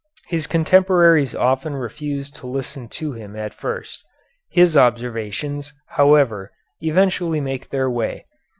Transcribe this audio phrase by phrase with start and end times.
[0.29, 4.03] His contemporaries often refuse to listen to him at first.
[4.49, 8.25] His observations, however, eventually make their way.